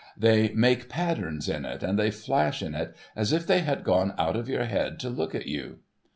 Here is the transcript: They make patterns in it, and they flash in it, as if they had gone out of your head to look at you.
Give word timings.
They 0.17 0.51
make 0.55 0.89
patterns 0.89 1.47
in 1.47 1.63
it, 1.63 1.83
and 1.83 1.99
they 1.99 2.09
flash 2.09 2.63
in 2.63 2.73
it, 2.73 2.95
as 3.15 3.31
if 3.31 3.45
they 3.45 3.59
had 3.59 3.83
gone 3.83 4.15
out 4.17 4.35
of 4.35 4.49
your 4.49 4.65
head 4.65 4.99
to 5.01 5.11
look 5.11 5.35
at 5.35 5.45
you. 5.45 5.81